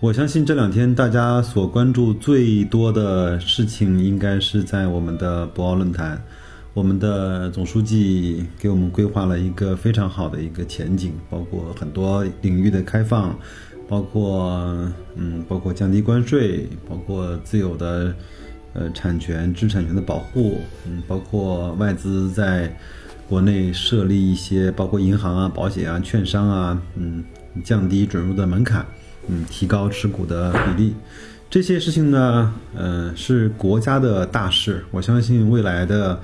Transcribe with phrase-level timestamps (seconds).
[0.00, 6.22] 我相信这两天大家所关注最多的事情，应该是在我们的博鳌论坛。
[6.72, 13.36] 我们的总书记给我们规划了一个非常好的一个前景，包括很多领域的开放，
[13.88, 18.14] 包括嗯，包括降低关税，包括自有的
[18.74, 22.72] 呃产权、知识产权的保护，嗯，包括外资在
[23.28, 27.24] 国内设立一些，包括银行啊、保险啊、券商啊，嗯，
[27.64, 28.86] 降低准入的门槛，
[29.28, 30.94] 嗯，提高持股的比例，
[31.48, 36.20] 这些事情呢，呃，是国家的大事，我相信未来的。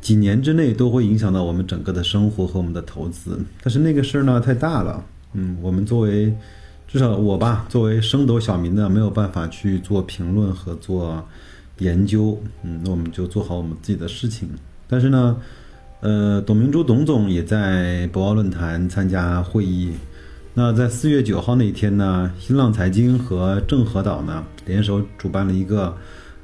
[0.00, 6.30] 几年之内都会影响到我们整个的生活和我们的投资，但是那个事儿呢太大了，嗯，我们作为
[6.86, 11.26] 至少我吧，作为升斗小民呢，没有办法去做评论和做
[11.78, 14.46] 研究，嗯，那我们就做好我们自己的事情。
[14.86, 15.38] 但是呢，
[16.00, 19.92] 呃，董明珠董总也在博鳌论坛参加会议。
[20.56, 25.92] 那在四月九号那一天呢，新浪财经和郑和岛呢联手主办了一个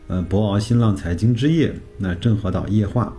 [0.09, 3.17] 呃博鳌新浪财经之夜，那郑和岛夜话。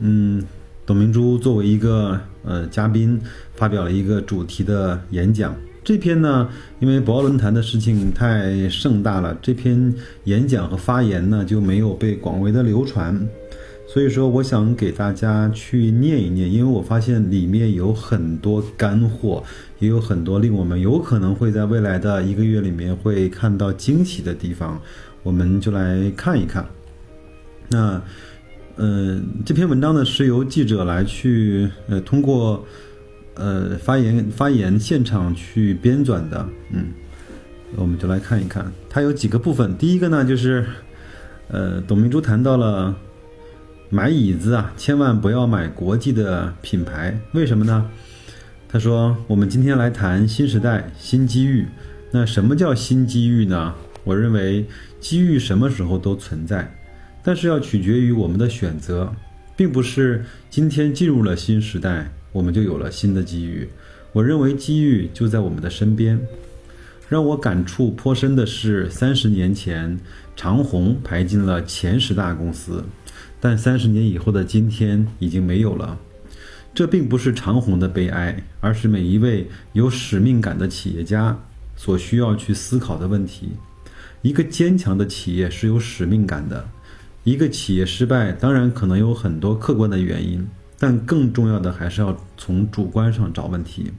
[0.00, 0.44] 嗯，
[0.84, 3.18] 董明珠作为一个呃嘉宾，
[3.56, 5.56] 发表了一个主题的演讲。
[5.82, 6.46] 这篇呢，
[6.78, 13.18] 因为博鳌论坛的事情太盛大了，这篇演讲和发言呢就没有被广为的流传。
[13.98, 19.42] 所以说，我想给大家去念一念，因为我发现里面有很多干货，
[19.80, 24.80] 也有很多令我们有可能会在未来的一个月里面会看到惊喜的地方，
[25.24, 26.64] 我们就来看一看。
[27.68, 28.00] 那。
[28.76, 32.64] 嗯，这篇文章呢是由记者来去呃通过
[33.34, 36.48] 呃发言发言现场去编纂的。
[36.72, 36.84] 嗯，
[37.74, 39.76] 我们就来看一看，它有几个部分。
[39.76, 40.64] 第一个呢就是
[41.48, 42.94] 呃董明珠谈到了
[43.90, 47.90] 买椅子啊，千万不要买国际的品牌，为什么呢？
[48.68, 51.66] 他说我们今天来谈新时代新机遇。
[52.10, 53.74] 那什么叫新机遇呢？
[54.04, 54.66] 我认为
[55.00, 56.74] 机遇什么时候都存在。
[57.22, 59.10] 但是要取决于我们的选择，
[59.56, 63.70] 并不是今天进入了新时代，我们就有了新的机遇。
[64.12, 66.20] 我认为机遇就在我们的身边。
[67.08, 69.98] 让我感触颇深的是，三十年前
[70.36, 72.84] 长虹排进了前十大公司，
[73.40, 75.98] 但三十年以后的今天已经没有了。
[76.74, 81.36] 这并不是长虹的悲哀，而是每一位有使命感的企业家
[81.76, 83.50] 所需要去思考的问题。
[84.22, 86.68] 一个坚强的企业是有使命感的。
[87.24, 90.46] 一个企业失败，当然可能有很多客观的原因，
[90.78, 93.92] 但更重要的还是要从主观上找问题。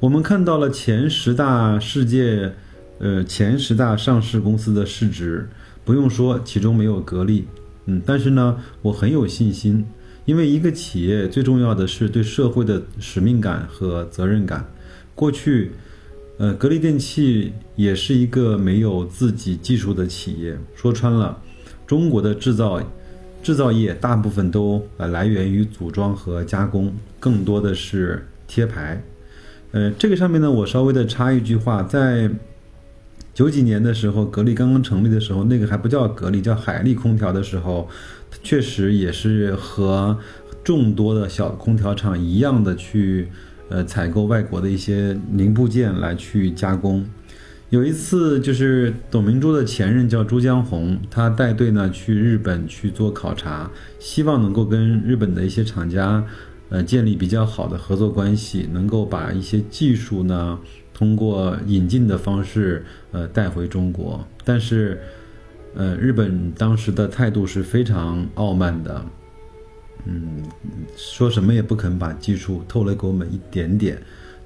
[0.00, 2.52] 我们看到了前十大世界，
[2.98, 5.48] 呃，前十大上市公司的市值，
[5.84, 7.46] 不用说，其中没有格力，
[7.86, 9.84] 嗯，但是呢，我很有信心，
[10.24, 14.64] 因为一个企业最重要的是对社会的使命感和责任感。
[15.14, 15.72] 过去，
[16.38, 21.38] 呃，格力电器也是一个没有自己技术的企业，说穿了。
[21.86, 22.82] 中国的制造
[23.42, 26.90] 制造业大部分都呃来源于组装和加工，
[27.20, 29.02] 更多的是贴牌。
[29.72, 32.30] 呃，这个上面呢，我稍微的插一句话，在
[33.34, 37.88] 九几年的时候，格力刚刚成立的时候，那个还不叫格力，叫海力空调的时候，
[38.44, 40.16] 确实也是和
[40.62, 43.28] 众多的小空调厂一样的去
[43.68, 47.04] 呃采购外国的一些零部件来去加工。
[47.70, 53.68] 有一次，就是董明珠的前任叫朱江洪，他带队呢去日本去做考察，
[53.98, 56.24] 希望能够跟日本的一些厂家，
[56.68, 60.56] 呃，建立比较好的合作关系，能够把一些技术呢
[60.94, 64.26] 通过引进的方式，呃，带回中国。
[64.44, 65.00] 但是，
[65.74, 69.04] 呃，日本当时的态度是非常傲慢的，
[70.06, 70.42] 嗯，
[70.96, 74.00] 说什么也不肯把技术透露给我们一点点。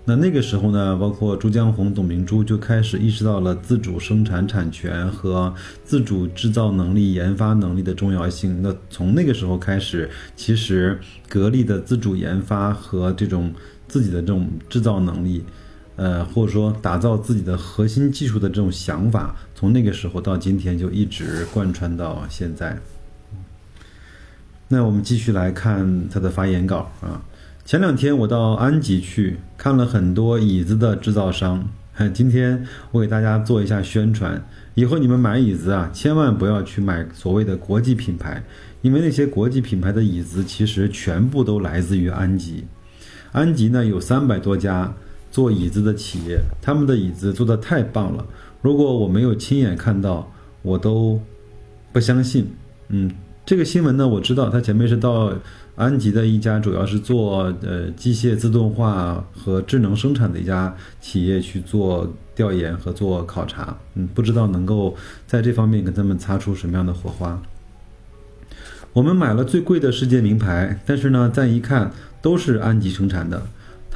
[0.05, 8.63] 那那个时候呢，包括朱江洪、董明珠就开始意识到了自主生产产权和自主制造能力、研发能力的重要性。
[8.63, 13.53] 那从那个时候开始，其实格力的自主研发和这种
[13.87, 15.45] 自己的这种制造能力，
[15.99, 22.79] 呃，或者说打造自己的核心技术的这种想法，从那个时候到今天就一直贯穿到现在。
[24.69, 27.21] 那我们继续来看他的发言稿啊。
[27.65, 31.69] 前两天我到安吉去看了很多椅子的制造商，
[32.15, 34.41] 今天我给大家做一下宣传，
[34.75, 38.41] 以后你们买椅子啊，千万不要去买所谓的国际品牌，
[38.83, 42.65] 因为那些国际品牌的椅子其实全部都来自于安吉。
[43.33, 44.95] 安吉呢有三百多家
[45.31, 48.27] 做椅子的企业，他们的椅子做的太棒了。
[48.63, 50.31] 如果我没有亲眼看到，
[50.63, 51.21] 我都
[51.93, 52.49] 不相信。
[52.89, 53.11] 嗯，
[53.45, 55.33] 这个新闻呢，我知道，他前面是到
[55.77, 63.77] 安吉的一家主要是做呃机械自动化和智能生产的一家企业去做调研和做考察。
[63.95, 64.97] 嗯，不知道能够
[65.27, 67.41] 在这方面跟他们擦出什么样的火花。
[68.93, 71.93] 我们买了最贵的世界名牌，但是呢，再一看。
[72.21, 73.41] 都是安吉生产的，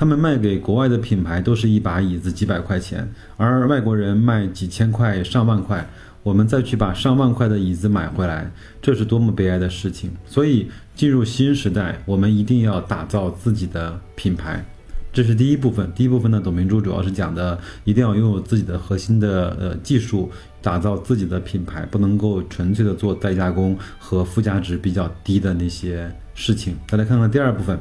[0.02, 5.88] 他们卖给国外的品牌都是一把椅子几百块钱，而外国人卖几千块、上万块，
[6.24, 8.50] 我们再去把上万块的椅子买回来，
[8.80, 10.10] 这是多么悲哀的事情！
[10.26, 14.64] 所以进入新时代，我们一定要打造自己的品牌，
[15.12, 15.88] 这是第一部分。
[15.94, 20.28] 第一部分呢，董明珠主要是讲的，一定要拥有自己的核心的呃技术，
[20.60, 26.74] 打造自己的品牌，不能够纯粹的做代加工和附加值比较低的那些事情。
[26.88, 27.78] 再来看看第二部分。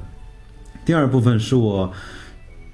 [0.83, 1.91] 第二部分是我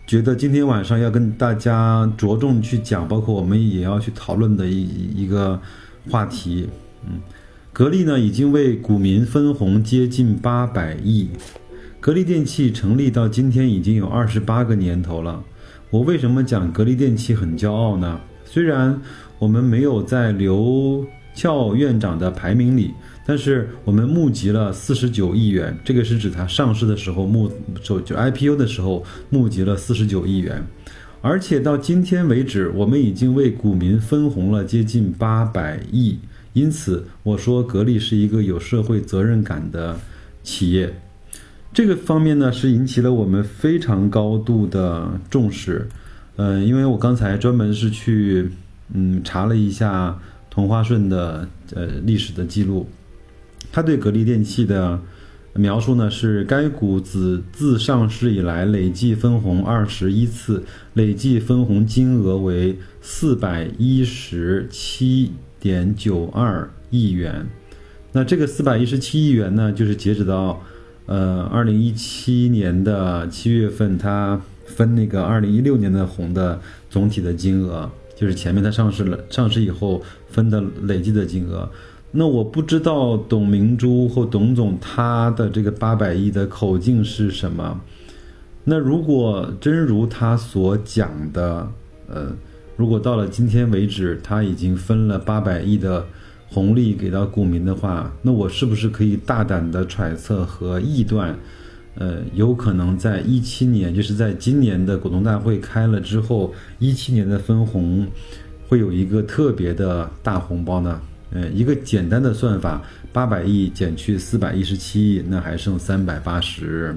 [0.06, 5.60] 觉得今天晚上要跟大家着重去讲，包括我们也要去讨论的一一个
[6.10, 6.70] 话题。
[7.06, 7.20] 嗯，
[7.74, 11.30] 格力呢已经为股民分红接近八百亿。
[12.00, 15.44] 格力电器成立到今天已经有二十八个年头了。
[15.90, 18.22] 我为什么讲格力电器很骄傲呢？
[18.46, 19.02] 虽然
[19.38, 22.94] 我们没有在刘俏院长的排名里。
[23.28, 27.52] 但是我们募集了四十九亿元，这个是指它上市的时候募
[27.84, 30.64] 就就 IPO 的时候募集了四十九亿元，
[31.22, 36.18] 而且到今天为止，我们已经为股民分红了接近八百亿。
[36.54, 40.00] 因此，我说格力是一个有社会责任感的
[40.42, 41.02] 企业。
[41.74, 45.86] 这个方面呢，是引起了我们非常高度的重视。
[46.38, 48.50] 嗯，因为我刚才专门是去
[48.94, 50.18] 嗯查了一下
[50.50, 51.46] 同花顺的
[51.76, 52.88] 呃历史的记录。
[53.72, 55.00] 他对格力电器的
[55.54, 67.48] 描述呢是：该股自自上市以来累计分红二十一次，累计分红金额为四百一十七点九二亿元。
[68.12, 70.62] 那这个四百一十七亿元呢，就是截止到
[71.08, 76.60] 呃二零一七年的七月份，它分那个二零一六年的红的
[76.90, 81.70] 总体的金额，就是前面它上市了，上市以后分的累计的金额。
[82.12, 87.80] 那我不知道董明珠或董总他的这个八百亿的口径是什么。
[88.64, 91.68] 那如果真如他所讲的，
[92.10, 92.32] 呃，
[92.76, 96.06] 如果到了今天为止他已经分了八百亿的
[96.50, 101.38] 红利给到股民的话，那我是不是可以大胆的揣测和臆断，
[101.96, 108.08] 呃，有可能在一七年，就是在今年的股东大会开了之后，一七年的分红
[108.68, 111.02] 会有一个特别的大红包呢？
[111.32, 112.82] 呃，一个简单的算法，
[113.12, 116.96] 八百亿减去四百一十七亿，那还剩三百八十，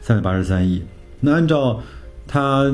[0.00, 0.82] 三百八十三亿。
[1.20, 1.80] 那按照
[2.26, 2.64] 它，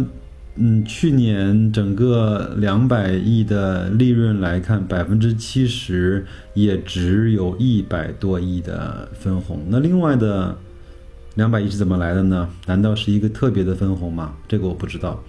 [0.57, 9.63] 嗯，去年整个两百亿的利润来看，百分之七十也只有一百多亿的分红。
[9.69, 10.57] 那另外的
[11.35, 12.49] 两百亿是怎么来的呢？
[12.67, 14.35] 难道是一个特别的分红吗？
[14.49, 15.23] 这个我不知道。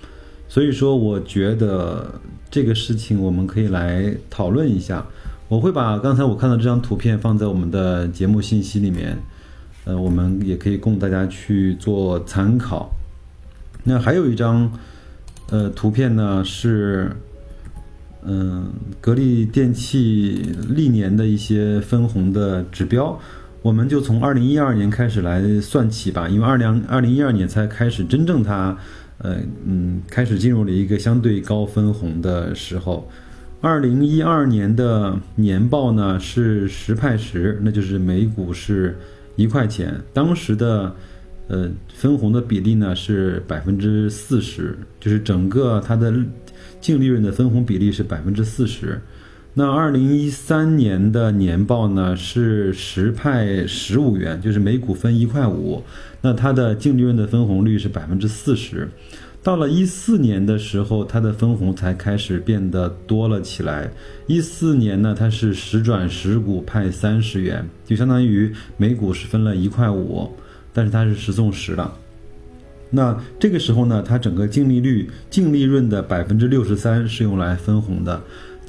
[0.51, 2.19] 所以说，我觉得。
[2.53, 5.05] 这个事情我们可以来讨论一下。
[5.47, 9.17] 我会把刚才我看到这张图片放在我们的节目信息里面，
[9.85, 12.91] 呃，我们也可以供大家去做参考。
[13.85, 14.69] 那还有一张
[15.49, 17.15] 呃图片呢，是
[18.25, 23.17] 嗯格力电器历年的一些分红的指标。
[23.61, 28.77] 我们就从二零一二年开始来算起吧，因为二零二零一二年才开始真正它。
[29.23, 33.09] 呃嗯，开始进入了一个相对高分红的时候。
[33.61, 38.97] 二零一二年的年报呢是十派十，那就是每股是
[39.35, 39.93] 一块钱。
[40.11, 40.95] 当时的
[41.47, 46.11] 呃分红的比例呢是百分之四十，就是整个它的
[46.79, 48.99] 净利润的分红比例是百分之四十。
[49.53, 55.83] 那二零一三年的年报呢是十派十五元，就是每股分一块五。
[56.21, 58.87] 那它的净利润的分红率是百分之四十，
[59.43, 63.91] 到了一四年的时候，它的分红才开始变得多了起来。
[64.25, 70.31] 一四年呢，它是十转十股派三十元，就相当于每股是分了一块五，
[70.71, 71.93] 但是它是十送十了。
[72.89, 78.21] 那这个时候呢，它整个净利率、净利润的百分之六十三是用来分红的。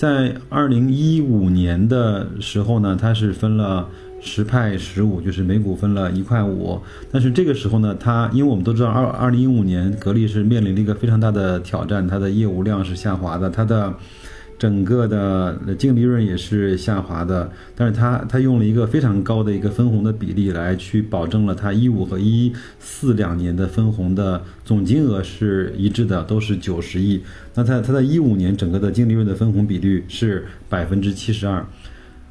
[0.02, 3.88] 在二零一五年的时候呢，它是分了。
[4.24, 6.80] 十派十五，就是每股分了一块五。
[7.10, 13.94] 但是这个时候呢，它因为我们都知道，二二零一五年格力是面临了一个非常大的挑战，它的业务量是下滑的，它的。
[14.62, 27.20] 整个的净利润也是下滑的，但是它它用了一个非常高的一个分红的比例来去保证了它一五和一四两年的分红的总金额是一致的，都是九十亿。
[27.56, 31.66] 那它它在一五年整个的净利润的分红比率是百分之七十二，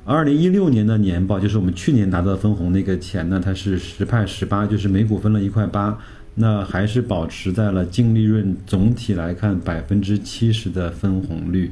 [0.06, 6.00] 二零一六年的年报就是我们去年拿到分红那个钱呢，它是十派十八，就是每股分了一块八，
[6.36, 11.70] 那还是保持在了净利润总体来看百分之七十的分红率。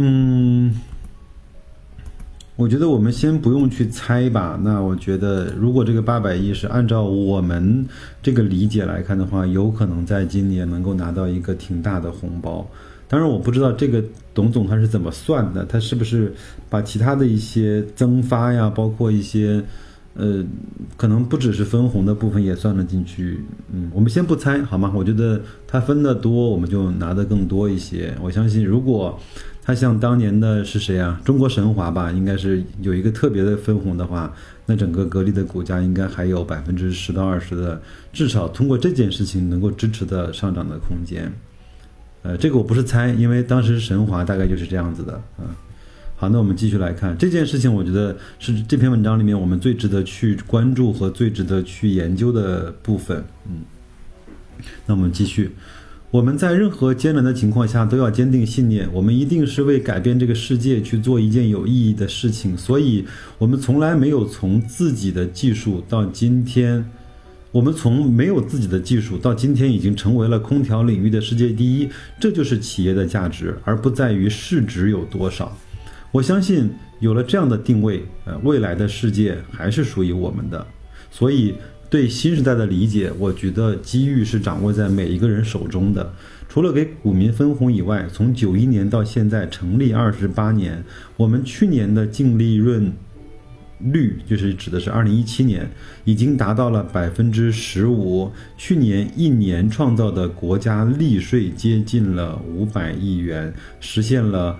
[0.00, 0.72] 嗯，
[2.54, 4.56] 我觉得我们先不用去猜吧。
[4.62, 7.84] 那我觉得，如果这个八百亿是按照我们
[8.22, 12.64] 这个理解来看的话，有可能在今年能够拿到一个挺大的红包。
[13.08, 14.00] 当然，我不知道这个
[14.32, 16.32] 董总他是怎么算的，他是不是
[16.70, 19.60] 把其他的一些增发呀，包括一些
[20.14, 20.44] 呃，
[20.96, 23.42] 可能不只是分红的部分也算了进去。
[23.72, 24.92] 嗯，我们先不猜好吗？
[24.94, 28.14] 我觉得他分的多，我们就拿的更多一些。
[28.22, 29.18] 我相信，如果。
[29.68, 31.20] 他像当年的是谁啊？
[31.26, 34.34] 中国神华吧，应该是有一个特别的分红的话，
[34.64, 37.78] 那整个格力的股价应该还有百分之十到二十的，
[38.10, 41.30] 至少通过这件事情能够支持的上涨的空间。
[42.22, 45.44] 呃，这个我不是猜，因为当时神华大概就是这样子的啊。
[46.16, 53.22] 好，那我们继续来看这件事情，我觉得是这篇文章里面我们最值得去关注和最值得去研究的部分。
[53.46, 53.60] 嗯，
[54.86, 55.50] 那我们继续。
[56.10, 62.56] 我们在任何艰难的情况下都要坚定信念，我们一定是为改变这个世界去做一件有意义的事情。
[62.56, 63.04] 所以，
[63.36, 66.82] 我们从来没有从自己的技术到今天，
[67.52, 71.86] 我们从没有自己的技术到今天已经成为了空调领域的世界第一。
[72.18, 75.54] 这就是企业的价值，而不在于市值有多少。
[76.10, 80.66] 我相信有了这样的定位，呃，未来的世界还是属于我们的。
[81.10, 81.52] 所以。
[81.90, 86.12] 对新时代的理解，我觉得机遇是掌握在每一个人手中的。
[86.46, 90.84] 除了给股民分红以外，从九一年到现在成立二十八年，
[91.16, 92.92] 我们去年的净利润
[93.78, 95.70] 率，就是指的是二零一七年，
[96.04, 98.30] 已经达到了百分之十五。
[98.56, 104.58] 去年一年创造的国家利税接近了五百亿元，实现了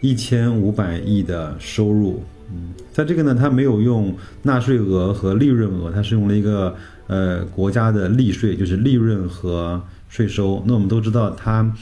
[0.00, 2.22] 一千五百亿的收入。
[2.50, 6.74] 嗯，在这个呢，它没有用纳税额和利润额，它是用了一个
[7.06, 10.62] 呃国家的利税，就是利润和税收。
[10.66, 11.74] 那我们都知道，它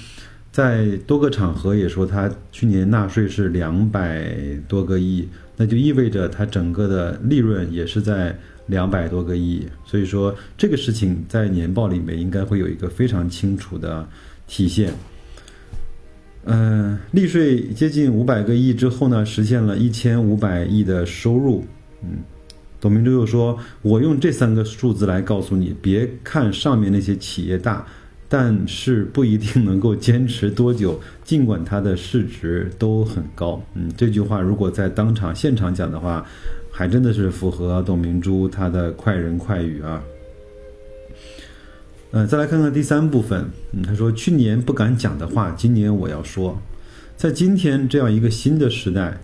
[0.51, 4.35] 在多个场合也说，它去年纳税是两百
[4.69, 9.67] 多个亿，那就意味着它整个的利润也是在两百多个亿。
[9.85, 14.07] 所以说，这个事情在年报里面应该会有一个非常清楚的
[14.47, 14.93] 体现。
[16.45, 21.65] 嗯，利税接近五百个亿之后呢，实现了一千五百亿的收入。
[22.03, 22.19] 嗯，
[22.81, 27.87] 董明珠又说：“我用这三个数字来告诉你，别看上面那些企业大，
[28.29, 36.27] 但是不一定能够坚持多久，尽管它的市值都很高。”嗯，这句话如果在当场现场讲的话，
[36.73, 40.03] 还真的是符合董明珠她的快人快语啊。
[42.15, 43.51] 嗯，再来看看第三部分。
[43.73, 46.61] 嗯，他说去年不敢讲的话，今年我要说。
[47.17, 49.19] 在今天这样一个新的时代，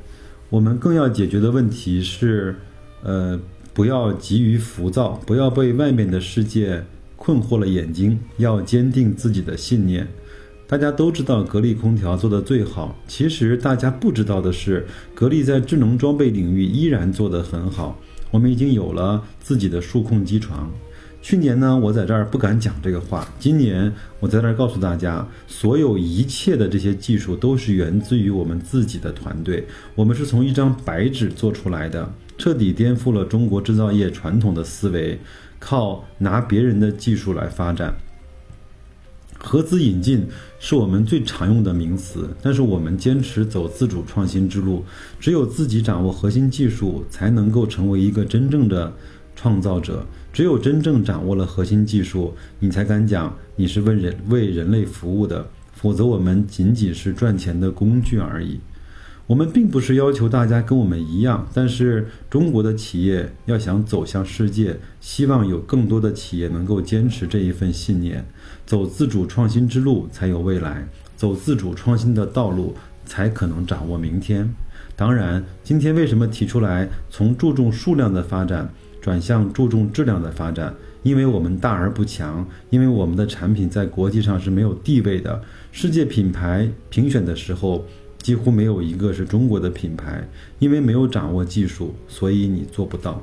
[0.49, 2.57] 我们更要解决的问题是，
[3.03, 3.39] 呃，
[3.75, 6.83] 不要急于浮躁，不要被外面的世界
[7.17, 10.09] 困惑了眼睛，要坚定自己的信念。
[10.67, 17.99] 大家都知道格力空调做的最好，其实大家不知道的是，格力在智能装备领域依然做得很好。
[18.31, 20.71] 我们已经有了自己的数控机床。
[21.21, 23.29] 去年呢，我在这儿不敢讲这个话。
[23.39, 29.67] 今年我在这儿告诉大家，所有一切的这些技术都是源自于我们自己的团队。
[29.95, 35.19] 我们是从一张白纸做出来的，彻底颠覆了中国制造业传统的思维，
[35.59, 37.95] 靠拿别人的技术来发展。
[39.41, 40.27] 合资引进
[40.59, 44.85] 是我们最常用的名词，但是我们坚持走自主创新之路。
[45.21, 48.93] 只有自己掌握核心技术，才能够成为一个真正的
[49.39, 50.05] 创造者。
[50.33, 58.59] 只有真正掌握了核心技术，你才敢讲你是为人为人类服务的，否则我们仅仅是赚钱的工具而已。
[59.29, 68.25] 我们并不是要求大家跟我们一样，但是中国的企业要想走向世界，希望有更多的企业能够坚持这一份信念，
[68.65, 74.49] 走自主创新之路才有未来，走自主创新的道路才可能掌握明天。
[74.97, 78.71] 当然，今天为什么提出来从注重数量的发展？
[79.09, 85.41] 转向注重质量的发展，因为我们大而不强，因为我们的产品在国际上是没有地位的。
[85.73, 87.87] 世界品牌评选的时候，
[88.19, 93.23] 几乎没有一个是中国的品牌，因为没有掌握技术，所以你做不到。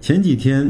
[0.00, 0.68] 前几天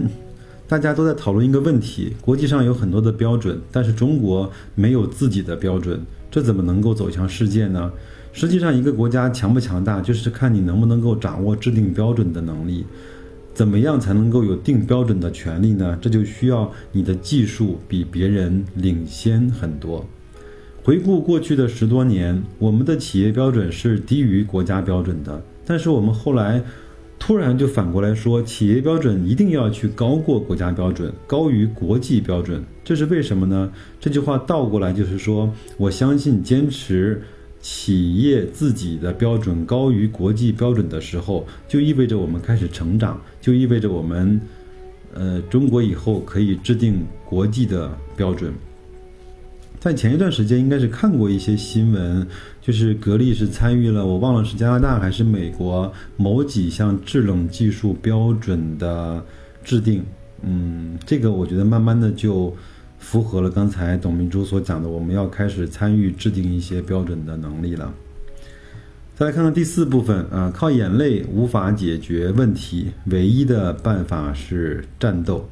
[0.69, 5.99] 大家都在讨论一个问题：国际上有很多的标准，但是中国没有自己的标准，
[6.31, 7.91] 这怎么能够走向世界呢？
[8.31, 12.85] 实际上，一个国家强不强大，就是看你能不能够掌握制定标准的能力。
[13.59, 15.99] 怎么样才能够有定标准的权利呢？
[16.01, 20.07] 这就需要你的技术比别人领先很多。
[20.85, 26.63] 回顾过去的十多年，我们的企业标准是低于国家标准的，但是我们后来
[27.19, 33.73] 突然就反过来说，企业标准一定要去高过国家标准，高于国际标准，这是为什么呢？
[33.99, 37.21] 这句话倒过来就是说，我相信坚持。
[37.61, 44.41] 企业自己的标准高于国际标准的时候，就意味着我们开始成长，就意味着我们，
[45.13, 48.53] 呃，中国以后可以制定国际的标准。
[49.81, 52.27] 在前一段时间，应该是看过一些新闻，
[52.61, 59.25] 就是格力是参与了，我忘了是加拿大还是美国某几项制冷技术标准的
[59.65, 60.05] 制定。
[60.43, 62.57] 嗯，这个我觉得慢慢的就。
[63.11, 67.95] 符合了刚才董明珠所讲的，我们要开始参与制定一些标准的能力了。
[69.17, 75.49] 再来看看第四部分啊，靠眼泪无法解决问题，唯一的办法是战斗。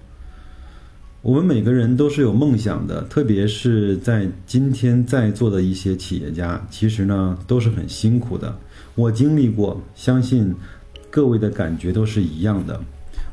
[1.23, 8.55] 我们每个人都是有梦想的，特别是在今天在座的一些企业家，其实呢都是很辛苦的。
[8.95, 10.55] 我经历过，相信
[11.11, 12.79] 各位的感觉都是一样的。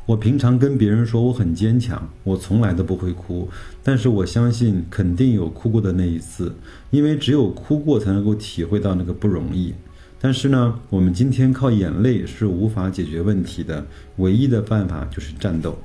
[0.05, 3.47] 我平常跟别人说我很坚强，我从来都不会哭，
[3.81, 6.53] 但是我相信肯定有哭过的那一次，
[6.91, 9.73] 因为只有哭过才能够体会到那个不容易。
[10.19, 13.85] 但是呢，我们今天靠眼泪是无法解决问题的，
[14.17, 15.77] 唯一的办法就是战斗。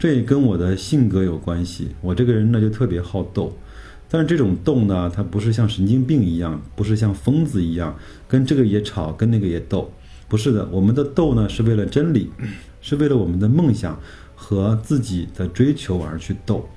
[0.00, 3.56] 这也跟我的性格有关系，我这个人呢就特别好斗，
[4.10, 9.92] 但是这种斗呢，它不是像神经病一样，不是像疯子一样，跟这个也吵，跟那个也斗，
[10.28, 12.30] 不是的，我们的斗呢是为了真理。
[12.80, 13.98] 是为了我们的梦想
[14.34, 16.68] 和自己的追求而去斗。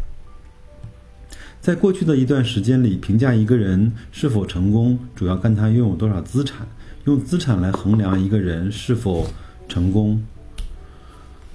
[1.60, 6.68] 在过去的一段时间里，评价一个人是否成功，主要看他拥有多少资产，
[7.06, 9.28] 用资产来衡量一个人是否
[9.70, 10.24] 成功。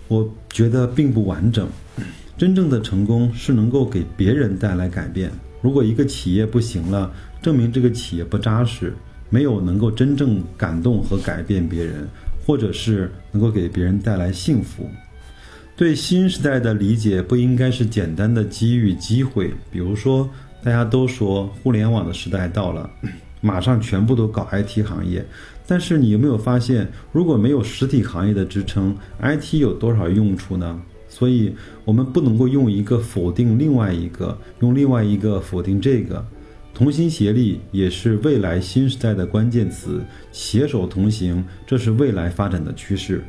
[0.07, 1.69] 我觉得并不完整。
[2.39, 5.33] 真正的成功是能够给别人带来改变。
[5.61, 7.11] 如果一个企业不行了，
[7.43, 8.95] 证明这个企业不扎实，
[9.31, 12.07] 没有能够真正感动和改变别人。
[12.47, 14.89] 或者是能够给别人带来幸福，
[15.77, 19.53] 对新时代的理解不应该是简单的机遇机会。
[19.69, 20.31] 比如说，
[20.63, 22.89] 大家都说互联网的时代到了，
[23.43, 25.27] 马上全部都搞 IT 行业。
[25.67, 30.81] 但是你有没有发现，如果没有实体行业的支撑，IT 有多少用处呢？
[31.09, 31.53] 所以
[31.85, 36.25] 我们不能够用一个否定另外一个，用另外一个否定这个。
[36.77, 43.25] 同心协力也是未来新时代的关键词，携手同行，这是未来发展的趋势。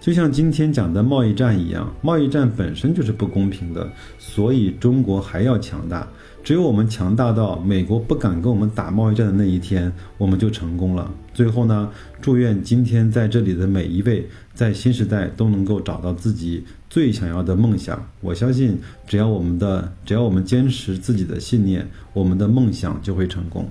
[0.00, 6.08] 就像今天讲的贸易战一样，贸易战本身就是不公平的，所以中国还要强大。
[6.42, 11.12] 只有我们强大到美国不敢跟我们打贸易战的那一天，我们就成功了。
[11.34, 11.90] 最后呢，
[12.22, 18.08] 祝愿今天在这里的每一位，在新时代都能够找到自己最想要的梦想。
[18.20, 23.68] 我相信，只要我们的，只要我们坚持自己的信念，我们的梦想就会成功。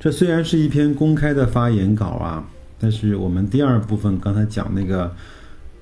[0.00, 5.14] 这虽然是一篇公开的发言稿啊，但是我们第二部分刚才讲那个，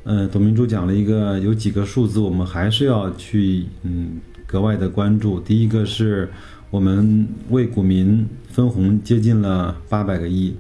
[0.04, 4.20] 呃，董明珠讲了一个有几个数字，我们还是要去，嗯。
[4.44, 5.40] 格外的关注。
[5.40, 6.28] 第一个是
[6.68, 10.54] 我们为股民分红接近了八百个亿，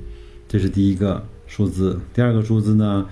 [0.48, 2.00] 这是第一个数字。
[2.14, 3.06] 第二个数字呢，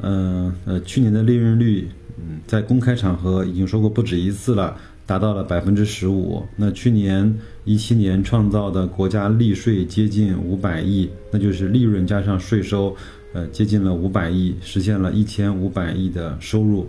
[0.00, 4.76] 呃呃，去年的利润率，嗯，在公开场合已经说过不止一次了，
[5.06, 6.42] 达到了百分之十五。
[6.56, 12.94] 那去年一七年创造的国家利税接近五百亿，那就是利润加上税收，
[13.32, 16.88] 呃，接近了五百亿，实现了一千五百亿的收入。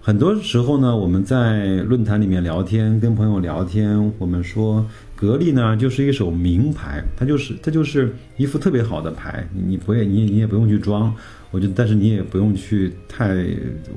[0.00, 4.84] 很多时候呢，我们在论坛里面聊天，跟朋友聊天，我们说
[5.16, 11.14] 格力呢就是一手名牌，它就是它就是一副特别好的牌，你不也你你也不用去装，
[11.54, 13.46] 我觉得，但是你也不用去太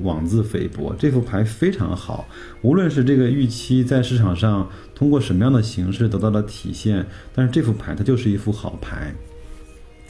[0.02, 2.28] 妄自菲薄，这副牌非常好，
[2.62, 9.12] 无论是这个预期在市场上通过什么样的形式得到了体现，但是这副牌它就是一副好牌，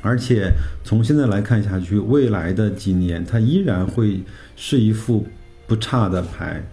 [0.03, 0.53] 而且
[0.85, 4.21] 从现在来看下去，未来的几年它依然会
[4.55, 5.27] 是一副。
[5.69, 6.67] 不差的牌，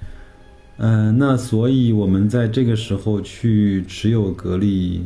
[0.77, 5.05] 嗯，那所以我们在这个时候去持有格力，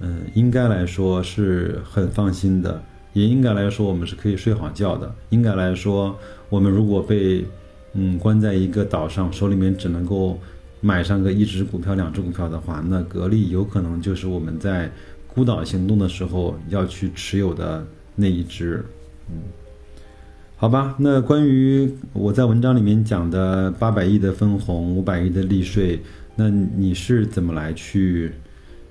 [0.00, 5.12] 嗯，应该来说是很放心的，也应该来说我们是可以睡好觉的。
[5.30, 6.16] 应该来说，
[6.48, 7.44] 我们如果被
[7.94, 10.38] 嗯关在一个岛上，手里面只能够
[10.80, 14.90] 买上个一只股票、两只股票的话，那格力有可能就是我们在
[15.26, 18.84] 孤岛行动的时候要去持有的那一只。
[19.28, 19.42] 嗯，
[20.56, 26.00] 好吧，那关于我在文章里面讲的八百亿的分红、五百亿的利税，
[26.36, 28.32] 那你是怎么来去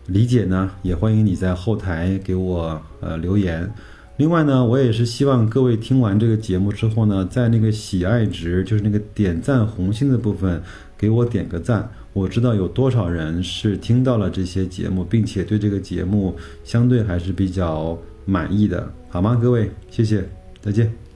[0.08, 0.72] 理解呢？
[0.82, 3.72] 也欢迎你在后台给我呃留言。
[4.20, 10.62] 另外呢，我也是希望各位听完这个节目之后呢，在那个喜爱值，就是那个点赞红心的部分，
[10.98, 11.90] 给我点个赞。
[12.12, 19.40] 我知道有多少人是听到了这些节目，并且对这个节目相对还是比较满意的，好吗？
[19.42, 20.28] 各位，谢谢，
[20.62, 21.09] 再见。